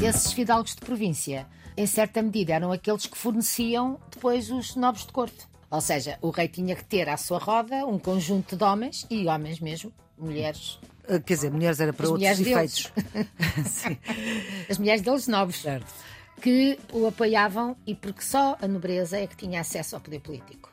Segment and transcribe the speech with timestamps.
[0.00, 1.46] Esses fidalgos de província,
[1.76, 5.46] em certa medida, eram aqueles que forneciam depois os nobres de corte.
[5.70, 9.26] Ou seja, o rei tinha que ter à sua roda um conjunto de homens, e
[9.26, 10.78] homens mesmo, mulheres.
[11.08, 12.92] Ah, Quer dizer, mulheres era para As outros efeitos.
[14.70, 15.86] As mulheres deles nobres, Certo.
[16.40, 20.70] que o apoiavam e porque só a nobreza é que tinha acesso ao poder político.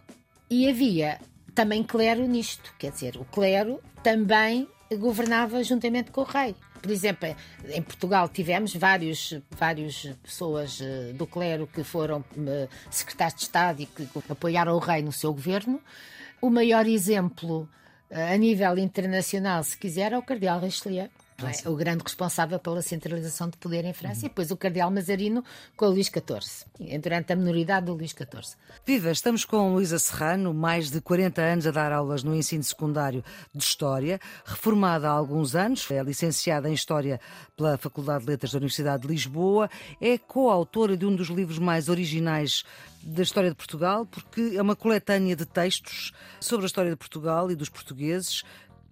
[0.51, 1.17] E havia
[1.55, 6.53] também clero nisto, quer dizer, o clero também governava juntamente com o rei.
[6.81, 7.33] Por exemplo,
[7.69, 13.81] em Portugal tivemos vários, várias pessoas eh, do clero que foram eh, secretários de Estado
[13.81, 15.79] e que apoiaram o rei no seu governo.
[16.41, 17.69] O maior exemplo
[18.09, 21.07] eh, a nível internacional, se quiser, é o Cardeal Richelieu.
[21.47, 21.69] É?
[21.69, 25.43] O grande responsável pela centralização de poder em França, e depois o Cardeal Mazarino
[25.75, 28.55] com o Luís XIV, durante a minoridade do Luís XIV.
[28.85, 33.23] Viva, estamos com Luísa Serrano, mais de 40 anos a dar aulas no ensino secundário
[33.53, 37.19] de História, reformada há alguns anos, é licenciada em História
[37.55, 39.69] pela Faculdade de Letras da Universidade de Lisboa,
[39.99, 42.63] é coautora de um dos livros mais originais
[43.03, 47.51] da história de Portugal, porque é uma coletânea de textos sobre a história de Portugal
[47.51, 48.43] e dos portugueses.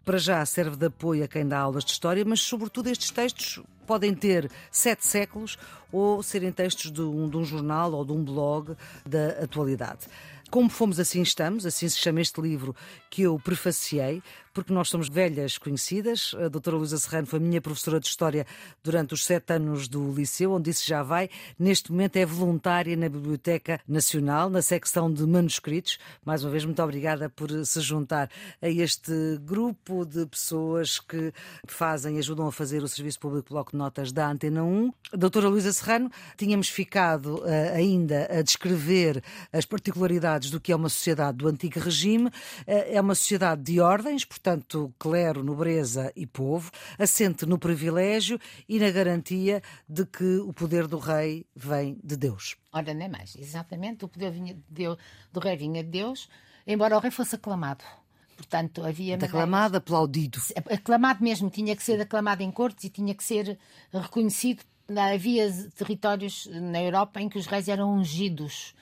[0.09, 3.59] Para já serve de apoio a quem dá aulas de história, mas sobretudo estes textos
[3.85, 5.55] podem ter sete séculos
[5.91, 10.07] ou serem textos de um, de um jornal ou de um blog da atualidade.
[10.49, 12.75] Como fomos, assim estamos, assim se chama este livro
[13.07, 16.35] que eu prefaciei, porque nós somos velhas conhecidas.
[16.37, 18.45] A doutora Luísa Serrano foi minha professora de História
[18.83, 21.29] durante os sete anos do Liceu, onde isso já vai.
[21.57, 25.97] Neste momento é voluntária na Biblioteca Nacional, na secção de manuscritos.
[26.25, 28.29] Mais uma vez, muito obrigada por se juntar
[28.61, 29.11] a este
[29.41, 31.33] grupo de pessoas que
[31.65, 34.91] fazem ajudam a fazer o Serviço Público Bloco de Notas da Antena 1.
[35.13, 40.75] A doutora Luísa Serrano, tínhamos ficado eh, ainda a descrever as particularidades do que é
[40.75, 42.29] uma sociedade do antigo regime.
[42.67, 44.48] Eh, é uma sociedade de ordens, portanto,
[44.97, 50.97] clero, nobreza e povo, assente no privilégio e na garantia de que o poder do
[50.97, 52.55] rei vem de Deus.
[52.71, 53.35] Ora, nem mais.
[53.35, 54.97] Exatamente, o poder vinha de Deus,
[55.31, 56.29] do rei vinha de Deus,
[56.65, 57.83] embora o rei fosse aclamado.
[58.37, 60.39] Portanto, havia maneiras- Aclamado, aplaudido.
[60.71, 63.57] aclamado mesmo, tinha que ser aclamado em cortes e tinha que ser
[63.91, 64.63] reconhecido.
[65.13, 68.73] Havia territórios na Europa em que os reis eram ungidos.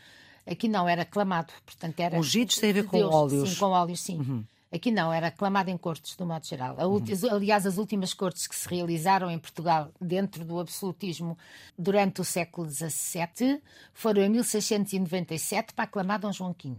[0.45, 1.51] Aqui não, era aclamado.
[1.65, 3.13] Portanto, era Ungidos tem a ver com Deus.
[3.13, 3.33] óleos.
[3.41, 3.45] Uhum.
[3.47, 4.45] Sim, com óleos, sim.
[4.71, 6.75] Aqui não, era aclamado em cortes, do modo geral.
[6.89, 11.37] Ulti- Aliás, as últimas cortes que se realizaram em Portugal dentro do absolutismo
[11.77, 13.61] durante o século XVII
[13.93, 16.75] foram em 1697 para aclamar Dom João V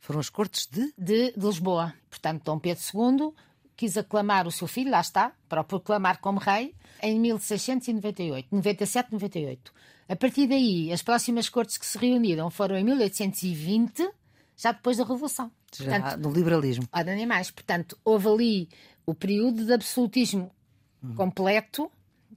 [0.00, 0.92] Foram as cortes de.
[0.96, 1.92] de, de Lisboa.
[2.08, 3.32] Portanto, Dom Pedro II
[3.76, 9.12] quis aclamar o seu filho, lá está, para o proclamar como rei, em 1698, 97,
[9.12, 9.70] 98.
[10.08, 14.08] A partir daí, as próximas cortes que se reuniram foram em 1820,
[14.56, 15.50] já depois da Revolução.
[15.74, 16.88] Já, Portanto, no liberalismo.
[16.92, 17.50] ora nem mais.
[17.50, 18.68] Portanto, houve ali
[19.04, 20.50] o período de absolutismo
[21.14, 21.90] completo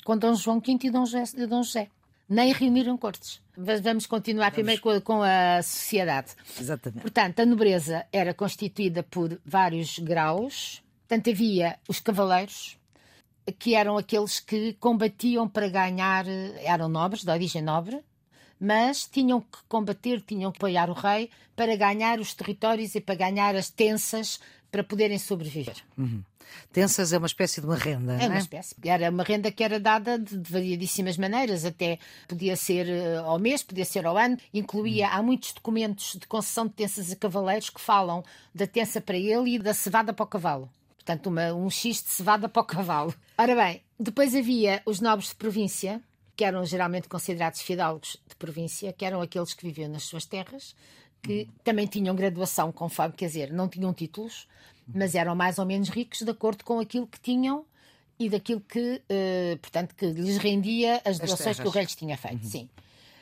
[0.03, 1.45] com Dom João V e Dom José.
[1.47, 1.89] Dom José.
[2.27, 3.41] Nem reuniram cortes.
[3.57, 6.31] Mas Vamos continuar primeiro com a, com a sociedade.
[6.59, 7.01] Exatamente.
[7.01, 10.81] Portanto, a nobreza era constituída por vários graus.
[11.07, 12.77] Portanto, havia os cavaleiros,
[13.57, 16.25] que eram aqueles que combatiam para ganhar,
[16.63, 17.99] eram nobres, de origem nobre,
[18.59, 23.15] mas tinham que combater, tinham que apoiar o rei para ganhar os territórios e para
[23.15, 24.39] ganhar as tensas
[24.71, 25.75] para poderem sobreviver.
[26.71, 28.39] Tensas é uma espécie de uma renda, É uma é?
[28.39, 28.75] espécie.
[28.83, 33.37] Era uma renda que era dada de, de variadíssimas maneiras, até podia ser eh, ao
[33.39, 37.69] mês, podia ser ao ano, incluía, há muitos documentos de concessão de tensas a cavaleiros
[37.69, 40.69] que falam da tensa para ele e da cevada para o cavalo.
[40.95, 43.13] Portanto, uma- um X de cevada para o cavalo.
[43.37, 46.01] Ora bem, depois havia os nobres de província,
[46.39, 50.73] que eram geralmente considerados fidalgos de província, que eram aqueles que viviam nas suas terras,
[51.21, 54.47] que também tinham graduação conforme, quer dizer, não tinham títulos,
[54.87, 57.65] mas eram mais ou menos ricos de acordo com aquilo que tinham
[58.17, 61.73] e daquilo que, eh, portanto, que lhes rendia as doações que o terras.
[61.73, 62.47] rei lhes tinha feito.
[62.47, 62.69] Sim.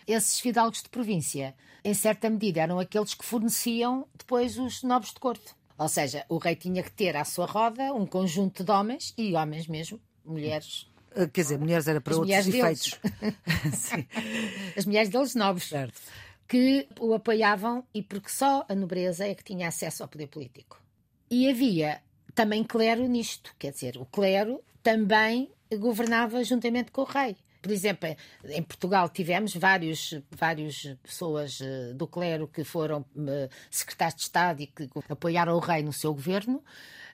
[0.06, 5.20] Esses fidalgos de província, em certa medida, eram aqueles que forneciam depois os nobres de
[5.20, 5.56] corte.
[5.76, 9.34] Ou seja, o rei tinha que ter à sua roda um conjunto de homens, e
[9.34, 10.88] homens mesmo, mulheres,
[11.34, 13.00] Quer dizer, mulheres era para As outros efeitos.
[14.78, 16.00] As mulheres deles nobres, Certo.
[16.48, 20.82] que o apoiavam e porque só a nobreza é que tinha acesso ao poder político.
[21.30, 22.02] E havia
[22.34, 27.36] também clero nisto, quer dizer, o clero também governava juntamente com o rei.
[27.62, 28.08] Por exemplo,
[28.46, 34.62] em Portugal tivemos vários, várias pessoas eh, do clero que foram eh, secretários de Estado
[34.62, 36.64] e que apoiaram o rei no seu governo.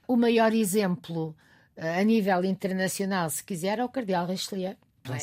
[0.08, 1.36] O maior exemplo
[1.78, 4.76] a nível internacional, se quiser, é o Cardeal Richelieu.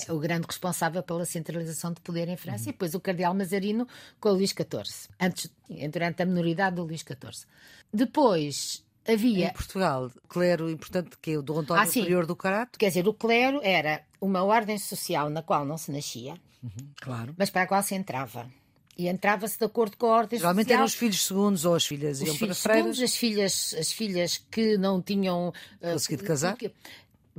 [0.08, 0.12] é?
[0.12, 2.70] o grande responsável pela centralização de poder em França, uhum.
[2.70, 3.88] e depois o cardeal Mazarino
[4.20, 5.50] com o Luís XIV, antes,
[5.90, 7.46] durante a minoridade do Luís XIV.
[7.92, 9.48] Depois havia.
[9.48, 12.78] Em Portugal, clero importante que é o do António ah, Superior do Carato?
[12.78, 17.34] Quer dizer, o clero era uma ordem social na qual não se nascia, uhum, claro.
[17.38, 18.50] mas para a qual se entrava.
[18.96, 20.78] E entrava-se de acordo com a ordem Geralmente social.
[20.78, 24.44] eram os filhos segundos ou as filhas os iam para segundos, as filhas, as filhas
[24.50, 26.52] que não tinham uh, conseguido casar.
[26.52, 26.72] Porque,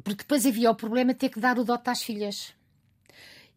[0.03, 2.53] porque depois havia o problema de ter que dar o dote às filhas.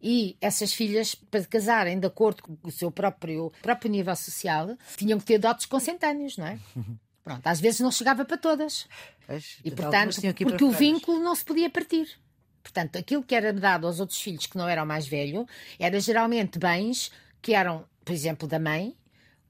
[0.01, 5.17] E essas filhas, para casarem de acordo com o seu próprio, próprio nível social, tinham
[5.17, 6.59] que ter dotes consentâneos, não é?
[7.23, 8.87] Pronto, às vezes não chegava para todas.
[9.25, 12.07] Pois, e portanto, porque o vínculo não se podia partir.
[12.61, 15.47] Portanto, aquilo que era dado aos outros filhos que não eram mais velho
[15.79, 17.11] era geralmente bens
[17.45, 18.97] que eram, por exemplo, da mãe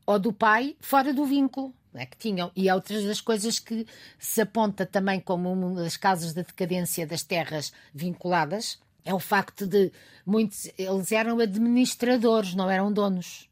[0.06, 1.74] ou do pai fora do vínculo.
[1.94, 3.88] É, que tinham, e é outras das coisas que
[4.20, 9.66] se aponta também como uma das causas da decadência das terras vinculadas, é o facto
[9.66, 9.94] de
[10.26, 13.50] muitos, eles eram administradores, não eram donos.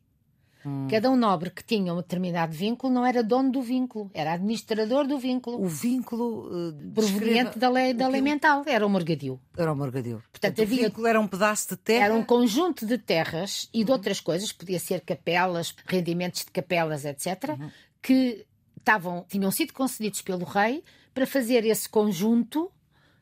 [0.65, 0.88] Hum.
[0.89, 5.06] Cada um nobre que tinha um determinado vínculo não era dono do vínculo, era administrador
[5.06, 5.62] do vínculo.
[5.62, 9.39] O vínculo uh, proveniente da lei, da lei mental era o morgadio.
[9.57, 10.24] Era o morgadio.
[10.31, 12.06] Portanto, Portanto havia, o vínculo era um pedaço de terra.
[12.06, 13.98] Era um conjunto de terras e de uhum.
[13.98, 17.69] outras coisas, podia ser capelas, rendimentos de capelas, etc., uhum.
[18.01, 18.45] que
[18.77, 20.83] estavam, tinham sido concedidos pelo rei
[21.13, 22.71] para fazer esse conjunto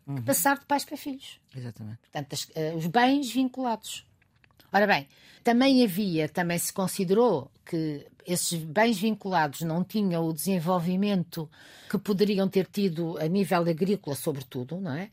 [0.07, 0.21] uhum.
[0.23, 1.39] passar de pais para filhos.
[1.55, 1.99] Exatamente.
[1.99, 4.05] Portanto, as, uh, os bens vinculados.
[4.71, 5.07] Ora bem,
[5.43, 11.49] também havia, também se considerou que esses bens vinculados não tinham o desenvolvimento
[11.89, 15.09] que poderiam ter tido a nível agrícola, sobretudo, não é?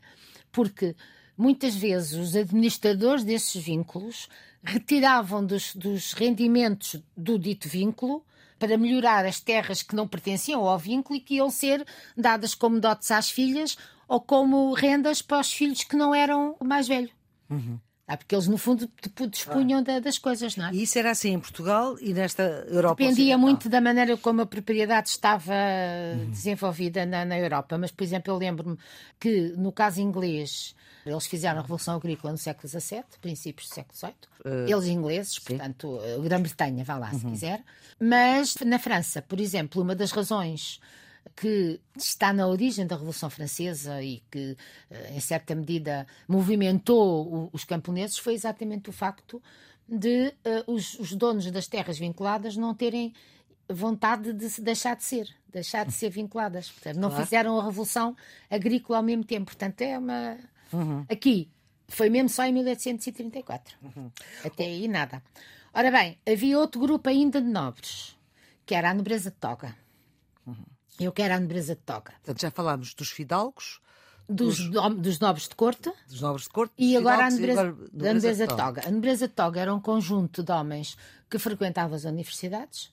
[0.51, 0.95] Porque
[1.37, 4.29] muitas vezes os administradores desses vínculos
[4.63, 8.23] retiravam dos, dos rendimentos do dito vínculo
[8.57, 11.85] para melhorar as terras que não pertenciam ao vínculo e que iam ser
[12.15, 13.77] dadas como dotes às filhas
[14.07, 17.09] ou como rendas para os filhos que não eram mais velho.
[17.49, 17.79] Uhum.
[18.09, 18.89] Ah, porque eles, no fundo,
[19.29, 19.99] dispunham ah.
[19.99, 20.73] das coisas, não é?
[20.73, 24.47] E isso era assim em Portugal e nesta Europa Dependia muito da maneira como a
[24.47, 26.31] propriedade estava uhum.
[26.31, 27.77] desenvolvida na, na, Europa.
[27.77, 28.79] Mas, por exemplo, eu lembro-me
[29.19, 30.75] que, no caso inglês,
[31.05, 34.13] eles fizeram a Revolução Agrícola no século XVII, princípios do século XVIII.
[34.43, 35.41] Uh, eles ingleses, sim.
[35.45, 37.31] portanto, Grã-Bretanha, vá lá, se uhum.
[37.31, 37.63] quiser.
[37.99, 40.79] Mas, na França, por exemplo, uma das razões
[41.35, 44.57] que está na origem da Revolução Francesa e que,
[44.89, 49.41] eh, em certa medida, movimentou os camponeses foi exatamente o facto
[49.87, 53.13] de uh, os, os, donos das terras vinculadas não terem
[53.67, 56.69] vontade de deixar de ser, deixar de ser vinculadas.
[56.69, 57.23] Portanto, não claro.
[57.23, 58.15] fizeram a revolução
[58.49, 59.45] agrícola ao mesmo tempo.
[59.45, 60.37] Portanto, é uma.
[60.71, 61.05] Uhum.
[61.09, 61.49] Aqui
[61.87, 63.77] foi mesmo só em 1834.
[63.81, 64.11] Uhum.
[64.45, 65.23] Até aí nada.
[65.73, 68.17] Ora bem, havia outro grupo ainda de nobres,
[68.65, 69.75] que era a nobreza de toga.
[70.45, 70.65] Uhum.
[70.99, 72.11] Eu quero a nobreza de toga.
[72.11, 73.79] Portanto, já falámos dos fidalgos,
[74.27, 75.91] dos, dos, nobres de corte.
[76.07, 76.73] Dos nobres de corte.
[76.77, 78.87] E agora a nobreza, agora, nobreza, a nobreza de toga.
[78.87, 80.97] A nobreza de toga era um conjunto de homens
[81.29, 82.91] que frequentavam as universidades,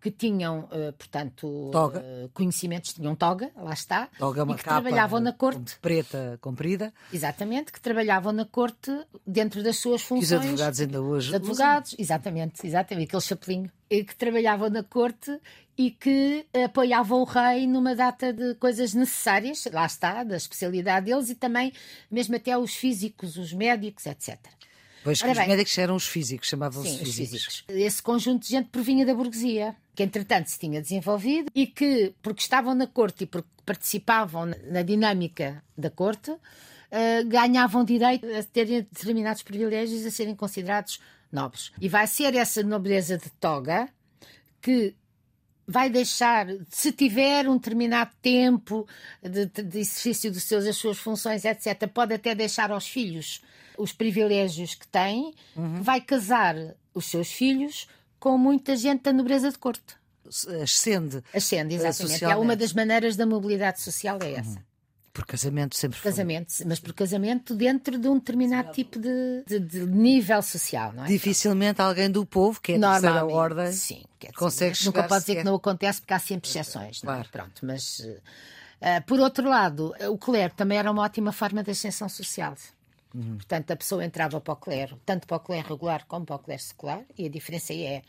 [0.00, 1.46] que tinham, uh, portanto.
[1.46, 5.78] Uh, conhecimentos, tinham toga, lá está, toga é uma e que capa trabalhavam na corte.
[5.80, 6.92] Preta, comprida.
[7.12, 8.90] Exatamente, que trabalhavam na corte
[9.26, 10.28] dentro das suas funções.
[10.28, 11.34] Que os advogados ainda hoje.
[11.34, 13.70] Advogados, exatamente, exatamente, aquele chapelinho.
[13.88, 15.38] E que trabalhavam na corte
[15.76, 21.30] e que apoiavam o rei numa data de coisas necessárias, lá está, da especialidade deles,
[21.30, 21.72] e também
[22.10, 24.38] mesmo até os físicos, os médicos, etc.
[25.02, 27.14] Pois que Ora os bem, médicos eram os físicos, chamavam-se físicos.
[27.16, 27.64] físicos.
[27.68, 32.42] Esse conjunto de gente provinha da burguesia, que entretanto se tinha desenvolvido e que, porque
[32.42, 36.38] estavam na corte e porque participavam na dinâmica da corte, uh,
[37.26, 41.72] ganhavam direito a terem determinados privilégios a serem considerados nobres.
[41.80, 43.88] E vai ser essa nobreza de toga
[44.60, 44.94] que
[45.66, 48.86] vai deixar, se tiver um determinado tempo
[49.22, 53.40] de, de exercício dos seus, das suas funções, etc., pode até deixar aos filhos
[53.78, 55.82] os privilégios que tem, uhum.
[55.82, 56.56] vai casar
[56.94, 57.86] os seus filhos
[58.18, 59.96] com muita gente da nobreza de corte.
[60.62, 61.22] Ascende.
[61.34, 62.24] Ascende, exatamente.
[62.24, 64.58] É uma das maneiras da mobilidade social, é essa.
[64.58, 64.64] Uhum.
[65.12, 66.10] Por casamento sempre foi.
[66.10, 71.04] Casamento, mas por casamento dentro de um determinado tipo de, de, de nível social, não
[71.04, 71.08] é?
[71.08, 75.36] Dificilmente alguém do povo, que é a terceira ordem, sim, consegue chegar Nunca pode dizer
[75.36, 77.18] que não acontece porque há sempre exceções, claro.
[77.18, 77.28] não é?
[77.30, 77.98] Pronto, mas...
[77.98, 82.56] Uh, por outro lado, o clero também era uma ótima forma de ascensão social.
[83.14, 83.36] Uhum.
[83.36, 86.38] Portanto, a pessoa entrava para o clero, tanto para o clero regular como para o
[86.38, 88.02] clero secular, e a diferença é: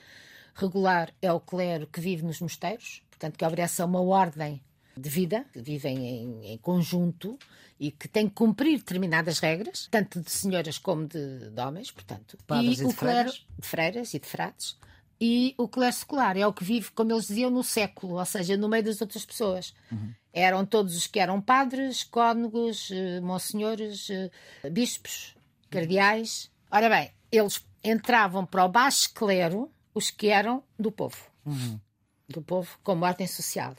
[0.55, 4.61] regular é o clero que vive nos mosteiros, portanto, que obedece a uma ordem
[4.95, 7.37] de vida, que vivem em, em, conjunto
[7.79, 12.37] e que têm que cumprir determinadas regras, tanto de senhoras como de, de homens, portanto.
[12.45, 14.77] Padres e, e o clero de freiras e de frades.
[15.19, 18.57] E o clero secular é o que vive, como eles diziam, no século, ou seja,
[18.57, 19.73] no meio das outras pessoas.
[19.91, 20.13] Uhum.
[20.33, 24.31] Eram todos os que eram padres, cônegos, eh, monsenhores, eh,
[24.71, 25.35] bispos,
[25.69, 26.49] cardeais.
[26.71, 31.17] Ora bem, eles entravam para o baixo clero os que eram do povo.
[31.45, 31.79] Uhum.
[32.27, 33.75] Do povo como ordem social.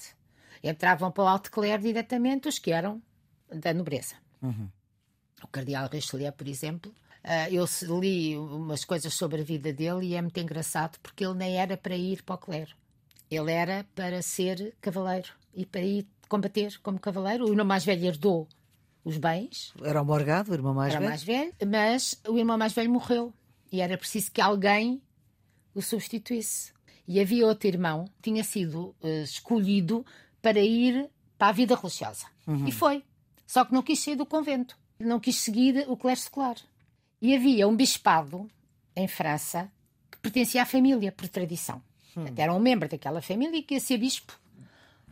[0.62, 3.02] Entravam para o alto clero diretamente os que eram
[3.48, 4.14] da nobreza.
[4.40, 4.70] Uhum.
[5.42, 6.94] O cardeal Richelieu, por exemplo,
[7.24, 7.66] uh, eu
[8.00, 11.76] li umas coisas sobre a vida dele e é muito engraçado porque ele nem era
[11.76, 12.74] para ir para o clero.
[13.30, 17.44] Ele era para ser cavaleiro e para ir combater como cavaleiro.
[17.44, 18.48] O irmão mais velho herdou
[19.04, 19.72] os bens.
[19.82, 21.10] Era o Morgado, o irmão mais era velho?
[21.10, 23.32] mais velho, mas o irmão mais velho morreu
[23.70, 25.02] e era preciso que alguém
[25.74, 26.72] o substituísse.
[27.06, 30.06] E havia outro irmão que tinha sido uh, escolhido
[30.40, 32.26] para ir para a vida religiosa.
[32.46, 32.66] Uhum.
[32.66, 33.04] E foi.
[33.46, 34.78] Só que não quis sair do convento.
[34.98, 36.56] Não quis seguir o clero secular.
[37.20, 38.48] E havia um bispado
[38.94, 39.70] em França
[40.10, 41.82] que pertencia à família, por tradição.
[42.16, 42.26] Uhum.
[42.36, 44.38] Era um membro daquela família que ia ser bispo.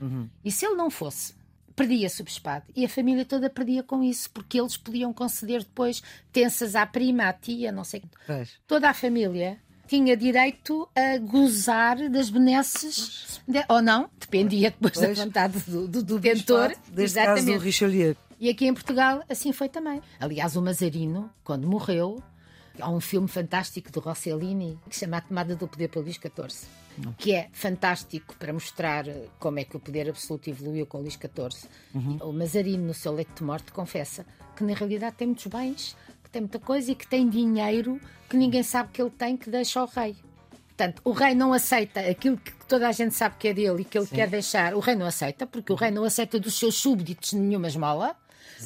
[0.02, 0.28] Uhum.
[0.44, 1.35] E se ele não fosse,
[1.76, 2.66] perdia-se o bispado.
[2.75, 7.28] E a família toda perdia com isso, porque eles podiam conceder depois tensas à prima,
[7.28, 8.02] à tia, não sei.
[8.26, 8.50] Pois.
[8.66, 15.18] Toda a família tinha direito a gozar das benesses, de, ou não, dependia depois Pois.
[15.18, 16.73] da vontade do, do, do detentor.
[16.88, 18.16] Deste caso do Richelieu.
[18.40, 20.02] E aqui em Portugal assim foi também.
[20.18, 22.23] Aliás, o Mazarino, quando morreu,
[22.81, 26.17] há um filme fantástico do Rossellini que se chama A Tomada do Poder pelo Luís
[26.17, 26.69] XIV,
[27.19, 29.05] que é fantástico para mostrar
[29.38, 31.69] como é que o poder absoluto evoluiu com o Luís XIV.
[32.23, 34.26] O Mazarino, no seu leito de morte, confessa
[34.57, 38.37] que na realidade tem muitos bens, que tem muita coisa e que tem dinheiro que
[38.37, 40.17] ninguém sabe que ele tem, que deixa ao rei.
[40.69, 43.85] Portanto, o rei não aceita aquilo que toda a gente sabe que é dele e
[43.85, 44.75] que ele quer deixar.
[44.75, 48.17] O rei não aceita, porque o rei não aceita dos seus súbditos nenhuma esmola,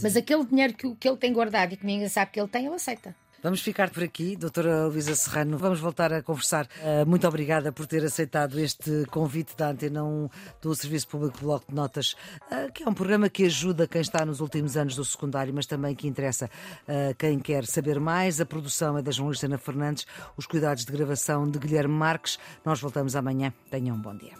[0.00, 2.66] mas aquele dinheiro que, que ele tem guardado e que ninguém sabe que ele tem,
[2.66, 3.14] ele aceita.
[3.46, 5.56] Vamos ficar por aqui, doutora Luísa Serrano.
[5.56, 6.66] Vamos voltar a conversar.
[6.82, 10.28] Uh, muito obrigada por ter aceitado este convite da Antena 1
[10.60, 12.16] do Serviço Público Bloco de Notas,
[12.50, 15.64] uh, que é um programa que ajuda quem está nos últimos anos do secundário, mas
[15.64, 16.46] também que interessa
[16.88, 18.40] uh, quem quer saber mais.
[18.40, 22.40] A produção é da jornalista Ana Fernandes, os cuidados de gravação de Guilherme Marques.
[22.64, 23.54] Nós voltamos amanhã.
[23.70, 24.34] Tenham um bom dia.